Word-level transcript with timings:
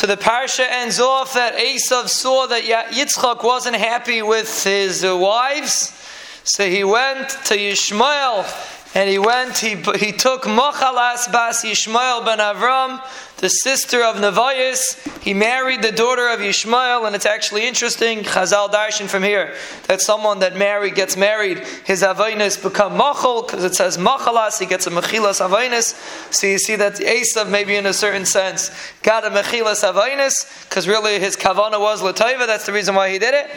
So 0.00 0.06
the 0.06 0.16
parsha 0.16 0.66
ends 0.66 0.98
off 0.98 1.34
that 1.34 1.58
Esav 1.58 2.08
saw 2.08 2.46
that 2.46 2.62
Yitzchak 2.62 3.44
wasn't 3.44 3.76
happy 3.76 4.22
with 4.22 4.64
his 4.64 5.04
uh, 5.04 5.14
wives, 5.14 5.92
so 6.42 6.66
he 6.66 6.84
went 6.84 7.28
to 7.28 7.54
Yishmael 7.54 8.46
and 8.94 9.10
he 9.10 9.18
went, 9.18 9.58
he, 9.58 9.74
he 9.98 10.12
took 10.12 10.44
Mochalas 10.44 11.30
Bas 11.30 11.62
Yishmael 11.62 12.24
ben 12.24 12.38
Avram, 12.38 12.98
the 13.40 13.48
sister 13.48 14.04
of 14.04 14.16
Nevias. 14.16 14.96
He 15.22 15.34
married 15.34 15.82
the 15.82 15.92
daughter 15.92 16.28
of 16.28 16.40
Yishmael, 16.40 17.06
and 17.06 17.16
it's 17.16 17.26
actually 17.26 17.66
interesting, 17.66 18.20
Chazal 18.20 18.70
Darshan 18.70 19.08
from 19.08 19.22
here, 19.22 19.54
that 19.86 20.00
someone 20.00 20.38
that 20.40 20.56
married 20.56 20.94
gets 20.94 21.16
married, 21.16 21.58
his 21.84 22.02
Avainis 22.02 22.62
become 22.62 22.96
Machal, 22.96 23.42
because 23.42 23.64
it 23.64 23.74
says 23.74 23.96
Machalas, 23.96 24.58
he 24.58 24.66
gets 24.66 24.86
a 24.86 24.90
Mechilas 24.90 25.46
Avainis. 25.46 25.94
So 26.32 26.46
you 26.46 26.58
see 26.58 26.76
that 26.76 26.94
Esav, 26.94 27.50
maybe 27.50 27.76
in 27.76 27.86
a 27.86 27.92
certain 27.92 28.26
sense, 28.26 28.70
got 29.02 29.24
a 29.24 29.30
Mechilas 29.30 29.90
Avainis, 29.90 30.68
because 30.68 30.86
really 30.86 31.18
his 31.18 31.36
Kavana 31.36 31.80
was 31.80 32.02
Lataiva, 32.02 32.46
that's 32.46 32.66
the 32.66 32.72
reason 32.72 32.94
why 32.94 33.10
he 33.10 33.18
did 33.18 33.34
it. 33.34 33.50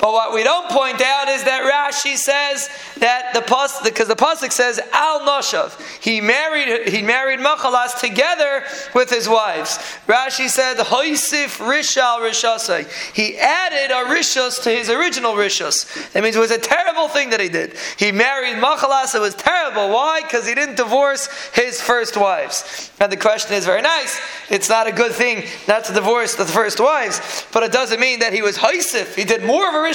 But 0.00 0.12
what 0.12 0.32
we 0.32 0.42
don't 0.42 0.68
point 0.70 1.00
out 1.00 1.28
is 1.28 1.44
that 1.44 1.62
Rashi 1.62 2.16
says 2.16 2.68
that 2.98 3.34
the 3.34 3.40
Pasuk, 3.40 3.84
because 3.84 4.08
the 4.08 4.16
Pasuk 4.16 4.52
says, 4.52 4.80
Al 4.92 5.20
Noshav. 5.20 5.78
He 6.02 6.20
married, 6.20 6.88
he 6.88 7.02
married 7.02 7.40
Machalas 7.40 7.98
together 8.00 8.64
with 8.94 9.10
his 9.10 9.25
wives. 9.28 9.78
Rashi 10.06 10.48
said, 10.48 10.76
Hoisif 10.78 11.58
Rishal 11.58 12.18
Rishasai. 12.20 12.86
He 13.14 13.38
added 13.38 13.92
a 13.92 14.14
Rishas 14.14 14.62
to 14.62 14.70
his 14.70 14.90
original 14.90 15.34
Rishas. 15.34 16.12
That 16.12 16.22
means 16.22 16.36
it 16.36 16.40
was 16.40 16.50
a 16.50 16.58
terrible 16.58 17.08
thing 17.08 17.30
that 17.30 17.40
he 17.40 17.48
did. 17.48 17.76
He 17.98 18.12
married 18.12 18.56
Machalas. 18.56 19.14
It 19.14 19.20
was 19.20 19.34
terrible. 19.34 19.90
Why? 19.90 20.22
Because 20.22 20.46
he 20.46 20.54
didn't 20.54 20.76
divorce 20.76 21.28
his 21.54 21.80
first 21.80 22.16
wives. 22.16 22.90
And 23.00 23.10
the 23.10 23.16
question 23.16 23.54
is 23.54 23.64
very 23.64 23.82
nice. 23.82 24.18
It's 24.48 24.68
not 24.68 24.86
a 24.86 24.92
good 24.92 25.12
thing 25.12 25.44
not 25.66 25.84
to 25.84 25.92
divorce 25.92 26.34
the 26.36 26.44
first 26.44 26.78
wives, 26.78 27.46
but 27.52 27.62
it 27.62 27.72
doesn't 27.72 27.98
mean 27.98 28.20
that 28.20 28.32
he 28.32 28.42
was 28.42 28.56
Hoisif. 28.56 29.14
He 29.14 29.24
did 29.24 29.44
more 29.44 29.68
of 29.68 29.74
a 29.74 29.86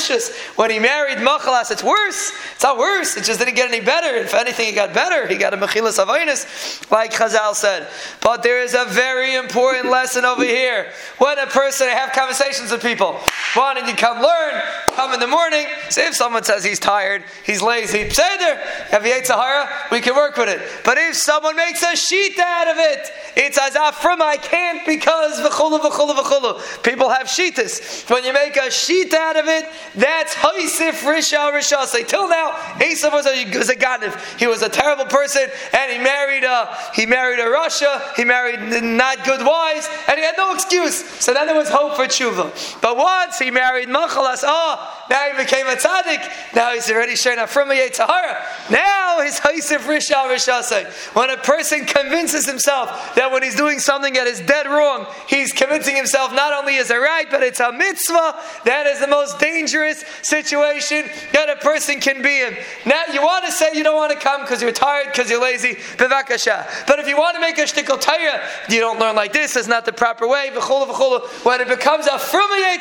when 0.55 0.71
he 0.71 0.80
married 0.80 1.17
Machalas. 1.17 1.71
It's 1.71 1.83
worse. 1.83 2.31
It's 2.53 2.63
not 2.63 2.77
worse. 2.77 3.17
It 3.17 3.23
just 3.23 3.39
didn't 3.39 3.55
get 3.55 3.69
any 3.69 3.83
better. 3.83 4.16
If 4.17 4.33
anything, 4.33 4.69
it 4.69 4.75
got 4.75 4.94
better. 4.94 5.27
He 5.27 5.35
got 5.35 5.53
a 5.53 5.57
Mechilas 5.57 6.03
Avainis, 6.03 6.89
like 6.91 7.11
Chazal 7.11 7.53
said. 7.53 7.88
But 8.22 8.41
there 8.44 8.61
is 8.61 8.73
a 8.73 8.85
very 8.85 9.35
important 9.35 9.89
lesson 9.89 10.25
over 10.25 10.44
here. 10.44 10.91
When 11.17 11.38
a 11.39 11.47
person, 11.47 11.88
I 11.88 11.91
have 11.91 12.13
conversations 12.13 12.72
with 12.72 12.81
people, 12.81 13.19
why 13.53 13.73
don't 13.73 13.88
you 13.88 13.95
come 13.95 14.22
learn? 14.22 14.61
Come 14.95 15.13
in 15.13 15.19
the 15.19 15.27
morning. 15.27 15.66
See 15.89 16.02
if 16.02 16.16
someone 16.16 16.44
says 16.44 16.63
he's 16.63 16.79
tired, 16.79 17.23
he's 17.45 17.61
lazy, 17.61 18.09
say 18.09 18.38
there, 18.38 18.57
have 18.89 19.05
you 19.05 19.13
ate 19.13 19.25
Sahara? 19.25 19.69
We 19.91 19.99
can 20.02 20.16
work 20.16 20.38
with 20.38 20.49
it. 20.49 20.61
But 20.83 20.97
if 20.97 21.16
someone 21.16 21.55
makes 21.55 21.83
a 21.83 21.95
sheet 21.95 22.39
out 22.39 22.67
of 22.67 22.77
it, 22.77 23.11
it's 23.35 23.57
as 23.57 23.75
ah, 23.75 23.91
from 23.91 24.21
I 24.21 24.37
can't 24.37 24.85
because 24.85 25.39
v'chulu 25.39 25.79
v'chulu 25.79 26.15
v'chulu. 26.15 26.83
People 26.83 27.09
have 27.09 27.27
sheetas. 27.27 28.09
When 28.09 28.23
you 28.23 28.33
make 28.33 28.57
a 28.57 28.69
sheet 28.69 29.13
out 29.13 29.38
of 29.38 29.47
it, 29.47 29.65
that's 29.95 30.33
haisif 30.35 31.01
rishal 31.03 31.51
rishasei. 31.51 32.07
Till 32.07 32.27
now, 32.27 32.51
Esav 32.79 33.13
was 33.13 33.25
a, 33.25 33.75
was. 33.75 34.15
He 34.38 34.47
was 34.47 34.61
a 34.61 34.69
terrible 34.69 35.05
person, 35.05 35.47
and 35.73 35.91
he 35.91 35.97
married 35.97 36.43
a 36.43 36.75
he 36.93 37.05
married 37.05 37.39
a 37.39 37.49
Russia. 37.49 38.01
He 38.15 38.25
married 38.25 38.83
not 38.83 39.23
good 39.23 39.45
wives, 39.45 39.88
and 40.07 40.17
he 40.17 40.25
had 40.25 40.35
no 40.38 40.53
excuse. 40.53 41.03
So 41.21 41.33
then 41.33 41.47
there 41.47 41.57
was 41.57 41.69
hope 41.69 41.95
for 41.95 42.05
tshuva. 42.05 42.81
But 42.81 42.97
once 42.97 43.39
he 43.39 43.51
married 43.51 43.88
Machalas, 43.88 44.43
oh, 44.45 45.00
now 45.11 45.27
he 45.29 45.43
became 45.43 45.67
a 45.67 45.75
tzaddik. 45.75 46.55
Now 46.55 46.73
he's 46.73 46.89
already 46.89 47.17
showing 47.17 47.37
up 47.37 47.49
from 47.49 47.69
a 47.69 47.73
Yetzahara. 47.73 48.71
Now 48.71 49.19
his 49.19 49.41
haisif 49.41 49.79
rishal 49.79 50.31
rishasei. 50.31 50.89
When 51.13 51.29
a 51.29 51.35
person 51.35 51.83
convinces 51.83 52.45
himself 52.45 53.13
that 53.15 53.29
when 53.29 53.43
he's 53.43 53.57
doing 53.57 53.79
something 53.79 54.13
that 54.13 54.25
is 54.25 54.39
dead 54.39 54.67
wrong, 54.67 55.05
he's 55.27 55.51
convincing 55.51 55.97
himself 55.97 56.31
not 56.33 56.53
only 56.53 56.75
is 56.75 56.89
it 56.89 56.95
right, 56.95 57.25
but 57.29 57.43
it's 57.43 57.59
a 57.59 57.73
mitzvah. 57.73 58.39
That 58.63 58.87
is 58.87 59.01
the 59.01 59.07
most 59.07 59.37
dangerous 59.37 60.05
situation 60.21 61.09
that 61.33 61.49
a 61.49 61.57
person 61.57 61.99
can 61.99 62.21
be 62.21 62.43
in. 62.43 62.55
Now, 62.85 63.03
you 63.11 63.21
want 63.21 63.43
to 63.43 63.51
say 63.51 63.71
you 63.73 63.83
don't 63.83 63.97
want 63.97 64.13
to 64.13 64.17
come 64.17 64.41
because 64.41 64.61
you're 64.61 64.71
tired, 64.71 65.07
because 65.07 65.29
you're 65.29 65.41
lazy, 65.41 65.75
bevakasha. 65.97 66.88
But 66.88 67.00
if 67.00 67.07
you 67.09 67.17
want 67.17 67.35
to 67.35 67.41
make 67.41 67.57
a 67.57 67.63
shtickle 67.63 68.01
tayra, 68.01 68.41
you 68.69 68.79
don't 68.79 68.97
learn 68.97 69.17
like 69.17 69.33
this, 69.33 69.57
it's 69.57 69.67
not 69.67 69.83
the 69.83 69.91
proper 69.91 70.25
way. 70.25 70.51
When 70.51 71.59
it 71.59 71.67
becomes 71.67 72.07
a 72.07 72.17
from 72.17 72.50
a 72.53 72.79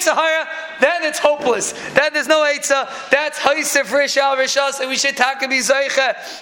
then 0.80 1.02
it's 1.02 1.18
hopeless. 1.18 1.72
Then 1.94 2.14
there's 2.20 2.28
no 2.28 2.44
Eitzah. 2.44 3.08
That's 3.08 3.38
Haisif 3.38 3.84
Rishal 3.84 4.36
Rishas, 4.36 4.80
and 4.80 4.90
we 4.90 4.96
should 4.96 5.16
talk 5.16 5.40
be 5.48 5.62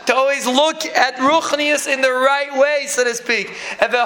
to 0.06 0.12
always 0.12 0.44
look 0.44 0.84
at 0.86 1.14
Ruchnius 1.16 1.86
in 1.86 2.00
the 2.00 2.10
right 2.10 2.52
way, 2.58 2.86
so 2.88 3.04
to 3.04 3.14
speak. 3.14 3.56
And 3.80 3.92
The 3.92 4.04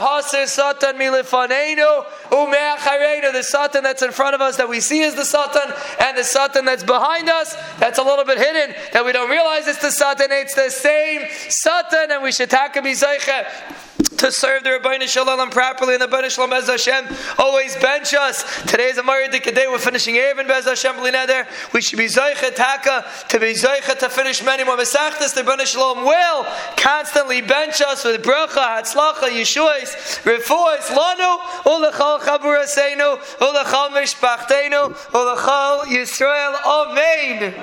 Satan 3.42 3.82
that's 3.82 4.02
in 4.02 4.12
front 4.12 4.34
of 4.34 4.42
us 4.42 4.58
that 4.58 4.68
we 4.68 4.80
see 4.80 5.00
is 5.00 5.14
the 5.14 5.24
Satan, 5.24 5.72
and 5.98 6.18
the 6.18 6.24
Satan 6.24 6.66
that's 6.66 6.84
behind 6.84 7.30
us, 7.30 7.54
that's 7.78 7.98
a 7.98 8.02
little 8.02 8.26
bit 8.26 8.36
hidden, 8.36 8.76
that 8.92 9.06
we 9.06 9.12
don't 9.12 9.30
realize 9.30 9.66
it's 9.66 9.80
the 9.80 9.90
Satan. 9.90 10.26
It's 10.30 10.54
the 10.54 10.68
same 10.68 11.22
Satan, 11.48 12.10
and 12.10 12.22
we 12.22 12.32
should 12.32 12.50
talk 12.50 12.74
be 12.82 12.92
to 14.22 14.30
serve 14.30 14.62
the 14.62 14.70
Ribono 14.70 15.08
Shel 15.08 15.26
Olam 15.26 15.50
properly, 15.50 15.94
and 15.94 16.02
the 16.02 16.06
Ribono 16.06 16.30
Shel 16.30 16.46
Olam 16.46 16.50
Bez 16.50 16.68
Hashem 16.68 17.08
always 17.38 17.74
bench 17.78 18.14
us. 18.14 18.44
Today 18.62 18.88
is 18.88 18.96
a 18.96 19.02
Maridik 19.02 19.52
day. 19.52 19.66
We're 19.68 19.78
finishing 19.78 20.14
Eruvin 20.14 20.46
Bez 20.46 20.64
Hashem 20.64 20.94
B'lineder. 20.94 21.44
We 21.72 21.82
should 21.82 21.98
be 21.98 22.04
Zoichet 22.04 22.54
Taka 22.54 23.04
to 23.30 23.40
be 23.40 23.52
Zoichet 23.52 23.98
to 23.98 24.08
finish 24.08 24.44
many 24.44 24.62
more 24.62 24.76
Mesachtas. 24.76 25.34
The 25.34 25.42
Ribono 25.42 25.66
Shel 25.66 25.82
Olam 25.82 26.04
will 26.04 26.46
constantly 26.76 27.40
bench 27.40 27.80
us 27.80 28.04
with 28.04 28.22
Bracha, 28.22 28.78
Hatzlacha, 28.78 29.28
Yeshuas, 29.28 30.22
Refuas, 30.22 30.86
Lanu, 30.94 31.38
Ulechal 31.64 32.20
Chaburaseinu, 32.20 33.18
Ulechal 33.38 33.90
Mishpachtenu, 33.90 34.94
Ulechal 35.10 35.80
Yisrael. 35.86 36.54
Amen. 36.64 37.54